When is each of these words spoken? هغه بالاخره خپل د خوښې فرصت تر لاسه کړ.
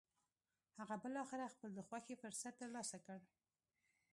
هغه 0.79 0.95
بالاخره 1.03 1.53
خپل 1.53 1.69
د 1.75 1.79
خوښې 1.87 2.15
فرصت 2.21 2.53
تر 2.61 2.69
لاسه 2.75 2.97
کړ. 3.05 3.19